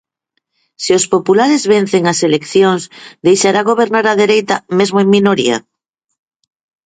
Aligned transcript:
Se 0.83 0.91
os 0.99 1.05
populares 1.13 1.63
vencen 1.73 2.03
as 2.11 2.19
eleccións, 2.27 2.81
deixará 3.27 3.61
gobernar 3.69 4.05
a 4.07 4.17
dereita, 4.21 4.55
mesmo 4.79 4.97
en 5.03 5.07
minoría? 5.15 5.57